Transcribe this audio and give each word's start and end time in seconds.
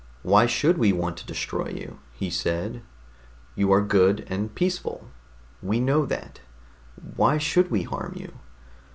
"Why 0.23 0.47
should 0.47 0.79
we 0.79 0.91
want 0.91 1.17
to 1.17 1.27
destroy 1.27 1.67
you?" 1.67 1.99
he 2.11 2.31
said. 2.31 2.81
"You 3.53 3.71
are 3.71 3.81
good, 3.83 4.23
and 4.27 4.55
peaceful. 4.55 5.11
We 5.61 5.79
know 5.79 6.07
that; 6.07 6.41
why 7.15 7.37
should 7.37 7.69
we 7.69 7.83
harm 7.83 8.13
you? 8.15 8.39